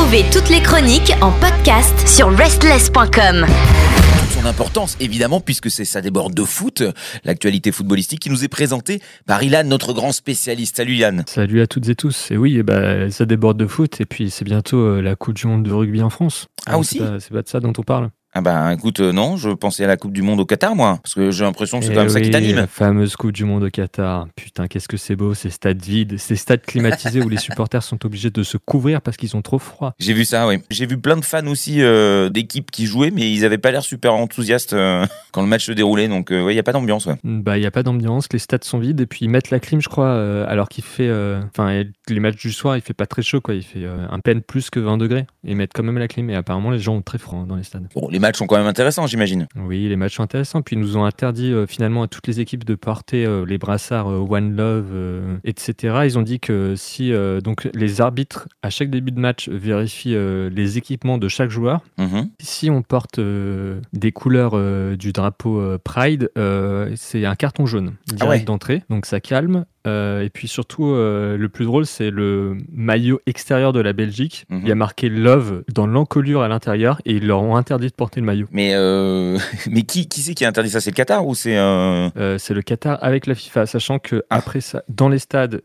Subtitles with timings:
[0.00, 3.44] Retrouvez toutes les chroniques en podcast sur restless.com.
[4.30, 6.82] Son importance, évidemment, puisque c'est ça déborde de foot,
[7.22, 10.78] l'actualité footballistique qui nous est présentée par Ilan, notre grand spécialiste.
[10.78, 11.22] Salut Yann.
[11.26, 12.30] Salut à toutes et tous.
[12.30, 15.34] Et oui, eh ben, ça déborde de foot, et puis c'est bientôt euh, la Coupe
[15.34, 16.48] du Monde de rugby en France.
[16.64, 18.08] Ah, aussi C'est pas, c'est pas de ça dont on parle.
[18.32, 21.00] Ah bah écoute, euh, non, je pensais à la Coupe du Monde au Qatar, moi,
[21.02, 22.54] parce que j'ai l'impression que c'est Eh quand même ça qui t'anime.
[22.56, 24.28] La fameuse Coupe du Monde au Qatar.
[24.36, 28.06] Putain, qu'est-ce que c'est beau, ces stades vides, ces stades climatisés où les supporters sont
[28.06, 29.94] obligés de se couvrir parce qu'ils ont trop froid.
[29.98, 30.58] J'ai vu ça, oui.
[30.70, 33.82] J'ai vu plein de fans aussi euh, d'équipes qui jouaient, mais ils avaient pas l'air
[33.82, 36.72] super enthousiastes euh, quand le match se déroulait, donc euh, ouais, il y a pas
[36.72, 37.16] d'ambiance, ouais.
[37.24, 39.58] Bah, il n'y a pas d'ambiance, les stades sont vides, et puis ils mettent la
[39.58, 41.10] clim, je crois, alors qu'il fait.
[41.48, 43.54] Enfin, les matchs du soir, il fait pas très chaud, quoi.
[43.54, 45.26] Il fait un peine plus que 20 degrés.
[45.42, 47.56] Ils mettent quand même la clim, et apparemment, les gens ont très froid hein, dans
[47.56, 47.88] les stades.
[47.94, 49.46] Bon, les matchs sont quand même intéressants, j'imagine.
[49.56, 50.62] Oui, les matchs sont intéressants.
[50.62, 53.58] Puis ils nous ont interdit euh, finalement à toutes les équipes de porter euh, les
[53.58, 56.00] brassards euh, One Love, etc.
[56.04, 60.16] Ils ont dit que si donc les arbitres à chaque début de match vérifient
[60.50, 62.28] les équipements de chaque joueur, Mhm.
[62.40, 64.56] si on porte des couleurs
[64.96, 66.30] du drapeau Pride,
[66.96, 68.40] c'est un carton jaune direct Ah ouais.
[68.40, 69.64] d'entrée, donc ça calme.
[69.86, 74.44] Euh, et puis surtout, euh, le plus drôle, c'est le maillot extérieur de la Belgique.
[74.50, 74.60] Mhm.
[74.62, 77.92] Il y a marqué Love dans l'encolure à l'intérieur et ils leur ont interdit de
[77.94, 78.46] porter le maillot.
[78.52, 79.38] Mais, euh,
[79.70, 80.80] mais qui, qui c'est qui a interdit ça?
[80.80, 81.56] C'est le Qatar ou c'est.
[81.56, 84.36] Euh, c'est le Qatar avec la FIFA, sachant que Ah.
[84.36, 85.62] après ça, dans les stades,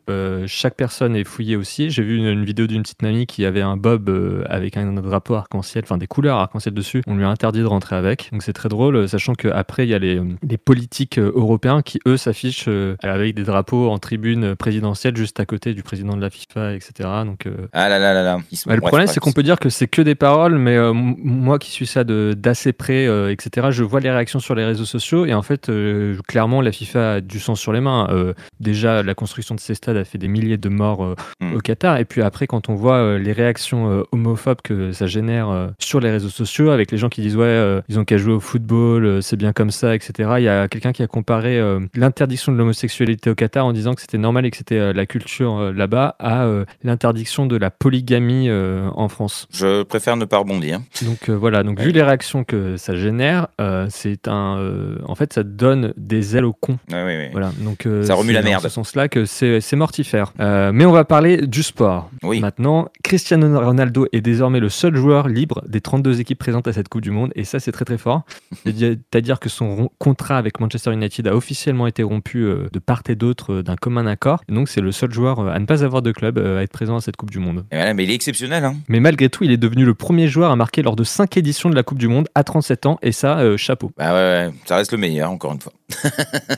[0.48, 1.90] chaque personne est fouillée aussi.
[1.90, 4.10] J'ai vu une, une vidéo d'une petite mamie qui avait un bob
[4.50, 7.02] avec un drapeau arc-en-ciel, enfin des couleurs arc-en-ciel dessus.
[7.08, 9.94] On lui a interdit de rentrer avec, donc c'est très drôle, sachant qu'après il y
[9.94, 12.70] a les, les politiques européens qui eux s'affichent
[13.02, 16.92] avec des drapeaux en tribune présidentielle juste à côté du président de la FIFA, etc.
[17.26, 18.38] Donc euh, Ah là là là là.
[18.54, 20.94] Sont- le bref, problème, c'est qu'on peut dire que c'est que des paroles, mais euh,
[20.94, 24.86] moi qui suis ça d'assez près, euh, etc., je vois les réactions sur les réseaux
[24.86, 25.72] sociaux et en fait,
[26.28, 28.08] clairement, la FIFA a du sang sur les mains.
[28.60, 31.56] Déjà, la construction de ces stades a fait des milliers de morts euh, Mm.
[31.56, 31.98] au Qatar.
[31.98, 36.30] Et puis après, quand on voit les réactions homophobes que ça génère sur les réseaux
[36.30, 39.52] sociaux, avec les gens qui disent ouais, ils ont qu'à jouer au football, c'est bien
[39.54, 40.30] comme ça, etc.
[40.38, 41.60] Il y a quelqu'un qui a comparé
[41.96, 45.06] l'interdiction de l'homosexualité au Qatar en disant que c'était normal et que c'était euh, la
[45.06, 49.48] culture euh, là-bas à euh, l'interdiction de la polygamie en France.
[49.52, 50.80] Je préfère ne pas rebondir.
[51.02, 53.48] Donc voilà, donc vu les réactions que ça génère,
[53.90, 56.78] c'est un, en fait, ça donne des ailes aux cons.
[56.92, 57.30] Ouais, ouais, ouais.
[57.32, 58.64] Voilà, donc Ça remue la merde.
[58.64, 60.34] Dans ce sens-là que c'est mortifère.
[60.40, 62.10] Mais on va parler du sport.
[62.24, 62.40] Oui.
[62.40, 66.90] Maintenant, Cristiano Ronaldo est désormais le seul joueur libre des 32 équipes présentes à cette
[66.90, 68.24] Coupe du Monde, et ça c'est très très fort.
[68.66, 73.62] C'est-à-dire que son contrat avec Manchester United a officiellement été rompu de part et d'autre
[73.62, 74.42] d'un commun accord.
[74.50, 76.64] Et donc c'est le seul joueur euh, à ne pas avoir de club euh, à
[76.64, 77.66] être présent à cette Coupe du Monde.
[77.72, 78.66] Voilà, mais il est exceptionnel.
[78.66, 78.78] Hein.
[78.88, 81.70] Mais malgré tout, il est devenu le premier joueur à marquer lors de 5 éditions
[81.70, 83.92] de la Coupe du Monde à 37 ans, et ça, euh, chapeau.
[83.96, 85.74] Bah ouais, ouais, ça reste le meilleur, encore une fois.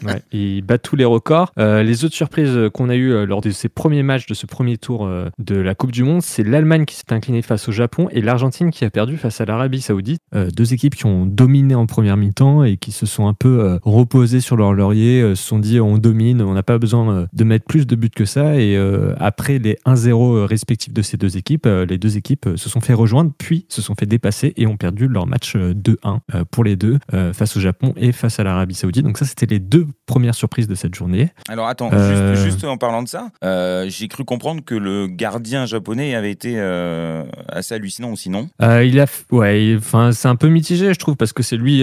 [0.06, 1.52] Ouais, il bat tous les records.
[1.58, 4.78] Euh, les autres surprises qu'on a eues lors de ces premiers matchs de ce premier
[4.78, 8.22] tour de la Coupe du Monde, c'est l'Allemagne qui s'est inclinée face au Japon et
[8.22, 10.22] l'Argentine qui a perdu face à l'Arabie Saoudite.
[10.36, 13.80] Euh, deux équipes qui ont dominé en première mi-temps et qui se sont un peu
[13.84, 17.66] reposées sur leur laurier, se sont dit on domine, on n'a pas besoin de mettre
[17.66, 18.56] plus de buts que ça.
[18.60, 22.58] Et euh, après les 1-0 respectifs de ces deux équipes, euh, les deux équipes euh,
[22.58, 25.74] se sont fait rejoindre, puis se sont fait dépasser et ont perdu leur match euh,
[25.74, 27.00] 2-1 euh, pour les deux
[27.34, 29.04] face au Japon et face à l'Arabie Saoudite.
[29.04, 31.30] Donc ça, c'était les deux premières surprises de cette journée.
[31.50, 32.36] Alors attends, Euh.
[32.36, 36.32] juste, juste en parlant de ça, euh, j'ai cru comprendre que le gardien japonais avait
[36.32, 38.50] été euh, assez hallucinant aussi, non?
[38.62, 41.82] Il a, ouais, enfin, c'est un peu mitigé, je trouve, parce que c'est lui,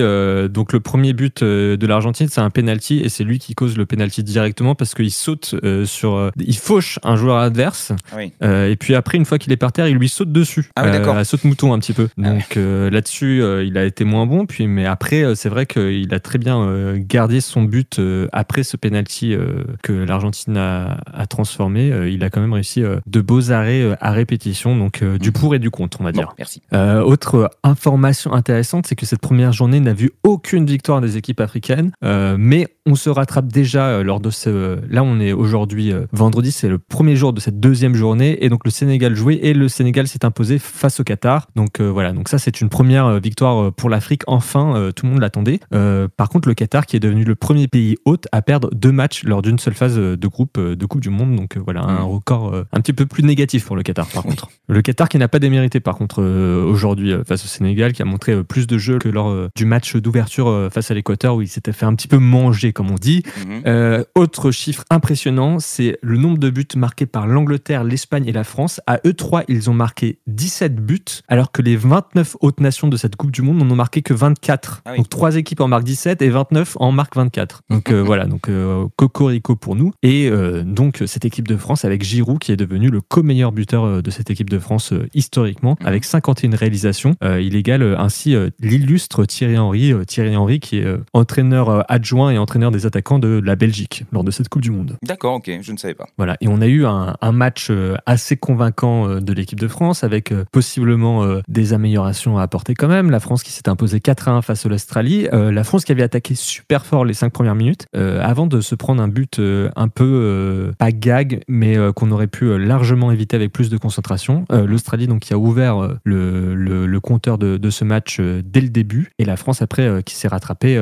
[0.51, 3.87] donc le premier but de l'Argentine, c'est un penalty, et c'est lui qui cause le
[3.87, 8.33] penalty directement parce qu'il saute euh, sur, euh, il fauche un joueur adverse, Ah oui.
[8.43, 10.85] euh, et puis après, une fois qu'il est par terre, il lui saute dessus, Ah
[10.85, 11.25] oui, d'accord.
[11.25, 12.09] saute mouton un petit peu.
[12.23, 15.49] Ah Donc euh, là-dessus, euh, il a été moins bon, puis mais après, euh, c'est
[15.49, 19.93] vrai qu'il a très bien euh, gardé son but euh, après ce penalty euh, que
[19.93, 21.91] l'Argentine a, a transformé.
[21.93, 25.19] Euh, il a quand même réussi euh, de beaux arrêts euh, à répétition, donc euh,
[25.19, 26.35] du pour et du contre, on va Bon, dire.
[26.39, 26.61] merci.
[26.73, 31.41] Euh, autre information intéressante, c'est que cette première journée n'a vu aucune victoire des équipes
[31.41, 34.79] africaines, euh, mais on se rattrape déjà euh, lors de ce.
[34.91, 38.49] Là, on est aujourd'hui euh, vendredi, c'est le premier jour de cette deuxième journée, et
[38.49, 41.49] donc le Sénégal jouait et le Sénégal s'est imposé face au Qatar.
[41.57, 44.23] Donc euh, voilà, donc ça c'est une première euh, victoire euh, pour l'Afrique.
[44.27, 45.61] Enfin, euh, tout le monde l'attendait.
[45.73, 48.93] Euh, par contre, le Qatar, qui est devenu le premier pays hôte à perdre deux
[48.93, 51.61] matchs lors d'une seule phase euh, de groupe euh, de Coupe du Monde, donc euh,
[51.65, 52.07] voilà un Mm.
[52.07, 54.07] record euh, un petit peu plus négatif pour le Qatar.
[54.09, 57.49] Par contre, le Qatar qui n'a pas démérité par contre euh, aujourd'hui euh, face au
[57.49, 60.69] Sénégal, qui a montré euh, plus de jeu que lors euh, du match d'ouverture euh,
[60.71, 63.23] face à l'Équateur où il s'était fait un petit peu manger comme on dit.
[63.47, 63.63] Mhm.
[63.67, 68.45] Euh, autre chiffre impressionnant, c'est le nombre de buts marqués par l'Angleterre, l'Espagne et la
[68.45, 68.81] France.
[68.87, 72.97] À eux trois, ils ont marqué 17 buts, alors que les 29 autres nations de
[72.97, 74.83] cette Coupe du Monde n'en ont marqué que 24.
[74.85, 74.97] Ah oui.
[74.99, 77.63] Donc trois équipes en marquent 17 et 29 en marquent 24.
[77.71, 79.93] Donc euh, voilà, donc euh, cocorico pour nous.
[80.03, 84.03] Et euh, donc cette équipe de France avec Giroud qui est devenu le co-meilleur buteur
[84.03, 85.87] de cette équipe de France historiquement, Mhm.
[85.87, 87.15] avec 51 réalisations.
[87.23, 92.87] Il égale ainsi l'illustre Thierry Henry, Thierry Henry qui est entraîneur adjoint et entraîneur des
[92.87, 94.97] attaquants de la Belgique lors de cette Coupe du Monde.
[95.03, 96.07] D'accord, ok, je ne savais pas.
[96.17, 99.69] Voilà, et on a eu un, un match euh, assez convaincant euh, de l'équipe de
[99.69, 103.11] France avec euh, possiblement des améliorations à apporter quand même.
[103.11, 105.27] La France qui s'est imposée 4 à 1 face à l'Australie.
[105.33, 109.03] La France qui avait attaqué super fort les 5 premières minutes avant de se prendre
[109.03, 109.41] un but
[109.77, 114.45] un peu pas gag, mais qu'on aurait pu largement éviter avec plus de concentration.
[114.51, 118.69] L'Australie donc qui a ouvert le, le- le compteur de, de ce match dès le
[118.69, 120.73] début et la France après qui s'est rattrapée.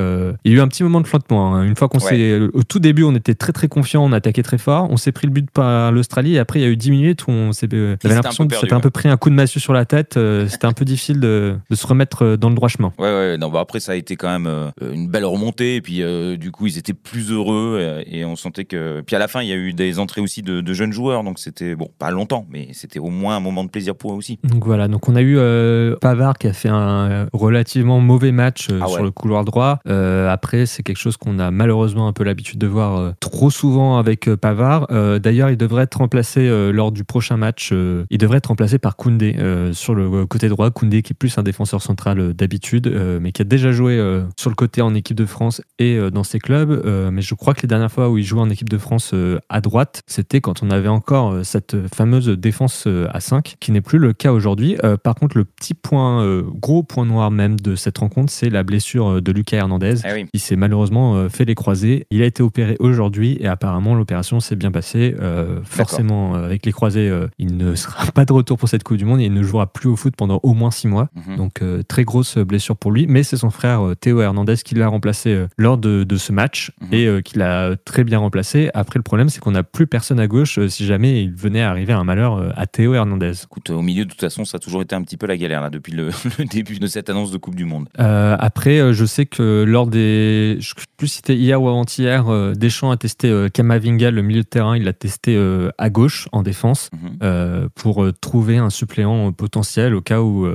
[0.44, 1.54] il y a eu un petit moment de flottement.
[1.54, 1.64] hein.
[1.64, 2.08] Une fois qu'on Ouais.
[2.16, 4.88] s'est au tout début, on était très très confiant, on attaquait très fort.
[4.90, 7.26] On s'est pris le but par l'Australie et après il y a eu 10 minutes
[7.26, 9.60] où on s'est, euh, j'avais l'impression que c'était un peu pris un coup de massue
[9.60, 10.16] sur la tête.
[10.16, 12.92] euh, c'était un peu difficile de, de se remettre euh, dans le droit chemin.
[12.98, 15.76] Ouais, ouais, non, bah après, ça a été quand même euh, une belle remontée.
[15.76, 17.76] Et puis, euh, du coup, ils étaient plus heureux.
[17.80, 19.02] euh, et on sentait que.
[19.06, 21.24] Puis à la fin, il y a eu des entrées aussi de, de jeunes joueurs.
[21.24, 24.16] Donc, c'était, bon, pas longtemps, mais c'était au moins un moment de plaisir pour eux
[24.16, 24.38] aussi.
[24.44, 28.32] Donc voilà, donc on a eu euh, Pavard qui a fait un euh, relativement mauvais
[28.32, 28.94] match euh, Ah ouais.
[28.94, 29.78] sur le couloir droit.
[29.88, 33.48] Euh, après, c'est quelque chose qu'on a malheureusement un peu l'habitude de voir euh, trop
[33.48, 34.88] souvent avec euh, Pavard.
[34.90, 37.72] Euh, D'ailleurs, il devrait être remplacé lors du prochain match.
[37.72, 39.36] il devrait être remplacé par Koundé
[39.72, 40.70] sur le côté droit.
[40.70, 42.88] Koundé qui est plus un défenseur central d'habitude,
[43.20, 43.96] mais qui a déjà joué
[44.36, 46.82] sur le côté en équipe de France et dans ses clubs.
[47.12, 49.14] Mais je crois que les dernières fois où il jouait en équipe de France
[49.48, 53.98] à droite, c'était quand on avait encore cette fameuse défense à 5, qui n'est plus
[53.98, 54.76] le cas aujourd'hui.
[55.04, 59.22] Par contre, le petit point, gros point noir même de cette rencontre, c'est la blessure
[59.22, 59.96] de Lucas Hernandez.
[60.04, 60.26] Ah oui.
[60.32, 62.06] Il s'est malheureusement fait les croisés.
[62.10, 65.14] Il a été opéré aujourd'hui et apparemment l'opération s'est bien passée.
[65.20, 68.82] Euh, forcément, euh, avec les croisés, euh, il ne sera pas de retour pour cette
[68.82, 71.08] Coupe du Monde et il ne jouera plus au foot pendant au moins six mois.
[71.14, 71.36] Mhm.
[71.36, 74.88] Donc euh, très grosse blessure pour lui, mais c'est son frère Théo Hernandez qui l'a
[74.88, 76.88] remplacé lors de, de ce match Mhm.
[76.92, 78.70] et qui l'a très bien remplacé.
[78.74, 81.70] Après le problème c'est qu'on n'a plus personne à gauche si jamais il venait à
[81.70, 83.32] arriver un malheur à Théo Hernandez.
[83.44, 85.60] Écoute, au milieu, de toute façon, ça a toujours été un petit peu la galère,
[85.60, 87.88] là, depuis le, le début de cette annonce de Coupe du Monde.
[87.96, 90.56] Après, je sais que lors des.
[90.60, 94.22] Je sais plus si c'était hier ou avant-hier, euh, Deschamps a testé euh, Kamavinga, le
[94.22, 97.68] milieu de terrain, il l'a testé euh, à gauche en défense Mhm.
[97.74, 100.46] pour trouver un suppléant potentiel au cas où.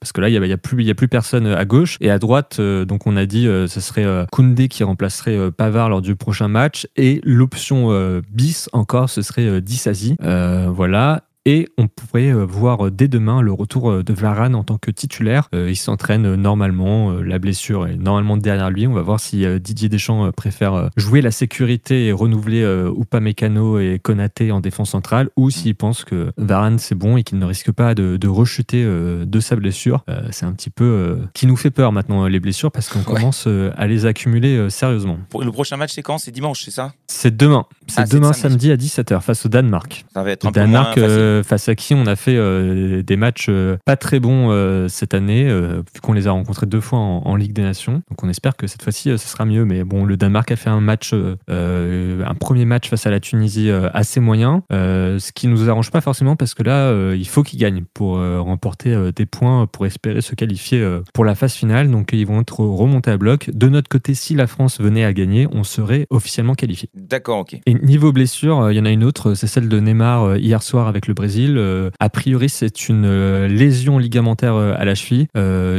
[0.00, 1.64] parce que là, il n'y a, y a, plus- il y a plus personne à
[1.64, 1.96] gauche.
[2.00, 6.02] Et à droite, donc on a dit euh, ce serait Koundé qui remplacerait Pavard lors
[6.02, 6.86] du prochain match.
[6.96, 7.90] Et l'option
[8.30, 10.16] bis encore, ce serait Dissasi.
[10.20, 11.22] Voilà.
[11.44, 14.78] Et on pourrait euh, voir euh, dès demain le retour euh, de Varane en tant
[14.78, 15.48] que titulaire.
[15.52, 18.86] Il s'entraîne normalement, la blessure est normalement derrière lui.
[18.86, 22.62] On va voir si Didier Deschamps préfère jouer la sécurité et renouveler
[22.96, 27.38] Upamecano et Konaté en défense centrale ou s'il pense que Varane c'est bon et qu'il
[27.38, 30.04] ne risque pas de, de rechuter de sa blessure.
[30.30, 33.16] C'est un petit peu qui nous fait peur maintenant les blessures parce qu'on Ouais.
[33.18, 35.18] commence à les accumuler sérieusement.
[35.40, 36.18] Le prochain match, c'est quand?
[36.18, 36.92] C'est dimanche, c'est ça?
[37.08, 37.64] C'est demain.
[37.88, 38.68] C'est Ah, demain samedi.
[38.68, 38.72] samedi.
[38.72, 40.04] à 17h face au Danemark.
[40.14, 43.02] Ça va être un peu Danemark moins euh, face à qui on a fait euh,
[43.02, 46.66] des matchs euh, pas très bons euh, cette année, euh, vu qu'on les a rencontrés
[46.66, 48.02] deux fois en, en Ligue des Nations.
[48.10, 49.64] Donc on espère que cette fois-ci, euh, ce sera mieux.
[49.64, 53.10] Mais bon, le Danemark a fait un match, euh, euh, un premier match face à
[53.10, 56.88] la Tunisie euh, assez moyen, euh, ce qui nous arrange pas forcément parce que là,
[56.88, 60.80] euh, il faut qu'ils gagnent pour euh, remporter euh, des points pour espérer se qualifier
[60.80, 61.90] euh, pour la phase finale.
[61.90, 63.50] Donc ils vont être remontés à bloc.
[63.52, 66.88] De notre côté, si la France venait à gagner, on serait officiellement qualifié.
[66.94, 67.58] D'accord, ok.
[67.66, 70.38] Et niveau blessure, euh, il y en a une autre, c'est celle de Neymar euh,
[70.38, 71.54] hier soir avec le Brésil.
[71.56, 75.28] Euh, a priori, c'est une euh, lésion ligamentaire euh, à la cheville.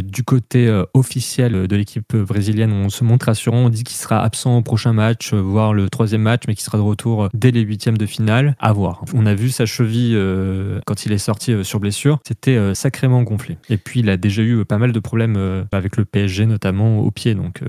[0.04, 3.58] Du côté officiel de l'équipe brésilienne, on se montre rassurant.
[3.58, 6.78] On dit qu'il sera absent au prochain match, voire le troisième match, mais qu'il sera
[6.78, 8.56] de retour dès les huitièmes de finale.
[8.60, 9.04] À voir.
[9.14, 10.18] On a vu sa cheville
[10.86, 13.58] quand il est sorti sur blessure, c'était sacrément gonflé.
[13.70, 17.12] Et puis, il a déjà eu pas mal de problèmes avec le PSG, notamment au
[17.12, 17.36] pied.
[17.36, 17.60] Donc,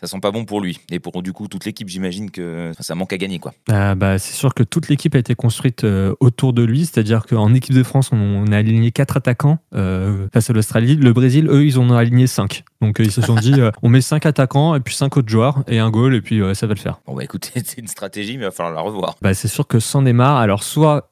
[0.00, 0.78] Ça sent pas bon pour lui.
[0.90, 3.54] Et pour du coup toute l'équipe, j'imagine que ça manque à gagner, quoi.
[3.68, 5.84] Ah, bah, c'est sûr que toute l'équipe a été construite
[6.20, 10.28] autour de lui, c'est-à-dire qu'en équipe de France, on, on a aligné quatre attaquants euh,
[10.32, 10.96] face à l'Australie.
[10.96, 12.64] Le Brésil, eux, ils en ont aligné cinq.
[12.84, 15.28] Donc euh, ils se sont dit, euh, on met cinq attaquants et puis cinq autres
[15.28, 17.00] joueurs et un goal et puis euh, ça va le faire.
[17.06, 19.16] Bon, bah écoutez, c'est une stratégie, mais il va falloir la revoir.
[19.22, 21.10] Bah, c'est sûr que sans Neymar, alors soit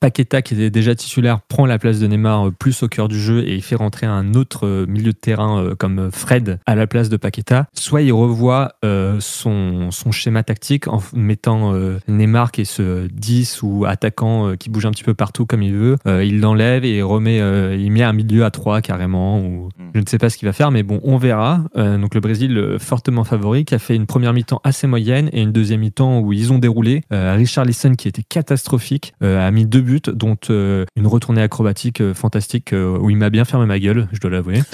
[0.00, 3.42] Paqueta qui était déjà titulaire prend la place de Neymar plus au cœur du jeu
[3.46, 7.16] et il fait rentrer un autre milieu de terrain comme Fred à la place de
[7.16, 11.72] Paqueta, soit il revoit son, son schéma tactique en mettant
[12.08, 15.74] Neymar qui est ce 10 ou attaquant qui bouge un petit peu partout comme il
[15.74, 17.38] veut, il l'enlève et il remet,
[17.78, 19.90] il met un milieu à 3 carrément ou Mm.
[19.94, 20.65] je ne sais pas ce qu'il va faire.
[20.66, 21.64] Tard, mais bon, on verra.
[21.76, 25.28] Euh, donc le Brésil euh, fortement favori, qui a fait une première mi-temps assez moyenne
[25.32, 27.02] et une deuxième mi-temps où ils ont déroulé.
[27.12, 32.72] Euh, Richard Lisson, qui était catastrophique, a mis deux buts, dont une retournée acrobatique fantastique
[32.72, 34.60] où il m'a bien fermé ma gueule, je dois l'avouer.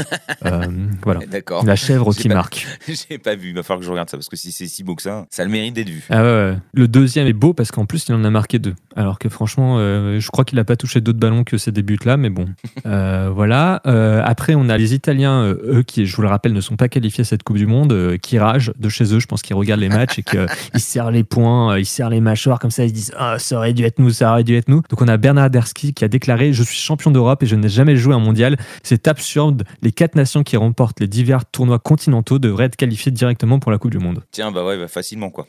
[1.04, 1.20] Voilà.
[1.30, 1.64] D'accord.
[1.64, 2.66] La chèvre qui pas- marque.
[2.88, 4.84] J'ai pas vu, il va falloir que je regarde ça parce que si c'est si
[4.84, 6.04] beau que ça, ça le mérite d'être vu.
[6.10, 6.56] Ah ouais.
[6.72, 8.74] Le deuxième est beau parce qu'en plus il en a marqué deux.
[8.94, 12.16] Alors que franchement, je crois qu'il n'a pas touché d'autres ballons que ces deux buts-là,
[12.16, 12.46] mais bon.
[12.84, 13.80] Voilà.
[14.24, 17.22] Après, on a les Italiens, eux qui, je vous le rappelle, ne sont pas qualifiés
[17.22, 19.18] à cette Coupe du Monde, euh, qui ragent de chez eux.
[19.18, 22.20] Je pense qu'ils regardent les matchs et qu'ils serrent les poings, euh, ils serrent les
[22.20, 24.54] mâchoires comme ça, ils se disent ah, ça aurait dû être nous, ça aurait dû
[24.56, 24.82] être nous.
[24.88, 27.68] Donc on a Bernard Derski qui a déclaré Je suis champion d'Europe et je n'ai
[27.68, 28.56] jamais joué un mondial.
[28.82, 29.64] C'est absurde.
[29.82, 33.78] Les quatre nations qui remportent les divers tournois continentaux devraient être qualifiées directement pour la
[33.78, 34.22] Coupe du Monde.
[34.30, 35.46] Tiens, bah ouais, bah facilement quoi.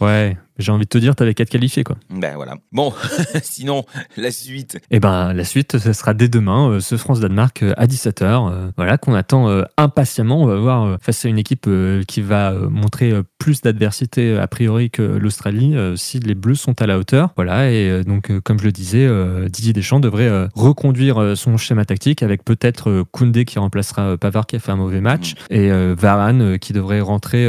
[0.00, 1.96] Ouais, j'ai envie de te dire, t'avais qu'à te qualifier, quoi.
[2.10, 2.54] Ben voilà.
[2.72, 2.92] Bon,
[3.42, 3.84] sinon,
[4.16, 4.78] la suite.
[4.90, 8.22] Et ben, la suite, ce sera dès demain, euh, ce France-Danemark euh, à 17h.
[8.22, 10.42] euh, voilà, qu'on attend impatiemment.
[10.42, 11.68] On va voir face à une équipe
[12.06, 16.98] qui va montrer plus d'adversité a priori que l'Australie, si les Bleus sont à la
[16.98, 17.30] hauteur.
[17.36, 19.08] Voilà, et donc, comme je le disais,
[19.48, 24.58] Didier Deschamps devrait reconduire son schéma tactique avec peut-être Koundé qui remplacera Pavard qui a
[24.58, 27.46] fait un mauvais match et euh, Varane qui devrait rentrer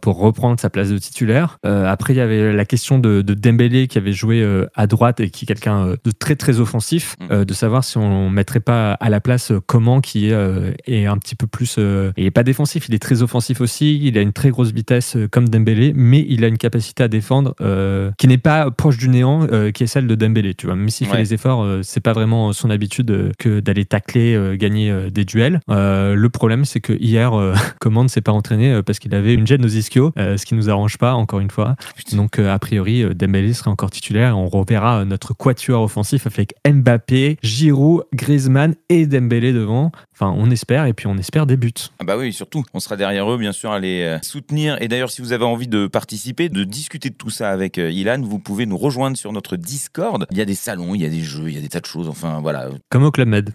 [0.00, 1.58] pour reprendre sa place de titulaire.
[1.62, 5.20] Après, il y avait la question de, de Dembélé qui avait joué euh, à droite
[5.20, 7.26] et qui est quelqu'un euh, de très très offensif, Mm.
[7.32, 11.18] euh, de savoir si on mettrait pas à la place comment qui est, est un
[11.18, 11.78] petit peu plus.
[12.16, 13.98] il est pas défensif, il est très offensif aussi.
[14.02, 17.54] Il a une très grosse vitesse comme Dembélé, mais il a une capacité à défendre
[17.60, 20.54] euh, qui n'est pas proche du néant, euh, qui est celle de Dembélé.
[20.54, 23.84] Tu vois, même s'il fait les efforts, euh, c'est pas vraiment son habitude que d'aller
[23.84, 25.60] tacler, gagner des duels.
[25.68, 27.32] Le problème, c'est que hier,
[27.80, 30.70] Commande s'est pas entraîné parce qu'il avait une gêne aux ischios, euh, ce qui nous
[30.70, 31.76] arrange pas, encore une fois.
[31.96, 32.16] Putain.
[32.38, 34.38] Donc, a priori, euh, Dembélé sera encore titulaire.
[34.38, 39.90] On reverra euh, notre quatuor offensif avec Mbappé, Giroud, Griezmann et Dembélé devant.
[40.14, 41.72] Enfin, on espère, et puis on espère des buts.
[41.98, 44.80] Ah bah oui, surtout, on sera derrière eux, bien sûr, à les euh, soutenir.
[44.80, 48.22] Et d'ailleurs, si vous avez envie de participer, de discuter de tout ça avec Ilan,
[48.22, 50.26] vous pouvez nous rejoindre sur notre Discord.
[50.30, 51.80] Il y a des salons, il y a des jeux, il y a des tas
[51.80, 52.08] de choses.
[52.08, 52.68] Enfin, voilà.
[52.90, 53.50] Comme au Club Med.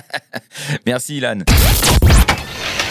[0.86, 1.38] Merci Ilan.